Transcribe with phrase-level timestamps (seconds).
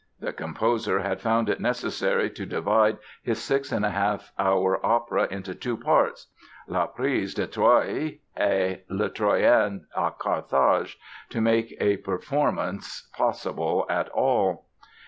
[0.19, 5.27] The composer had found it necessary to divide his six and a half hour opera
[5.29, 13.85] into two parts—"La Prise de Troie" and "Les Troyens à Carthage"—to make a performance possible
[13.91, 14.65] at all.